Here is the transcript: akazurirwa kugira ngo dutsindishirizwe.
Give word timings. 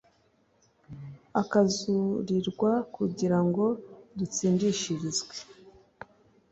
akazurirwa 1.41 2.71
kugira 2.95 3.37
ngo 3.45 3.65
dutsindishirizwe. 4.17 5.35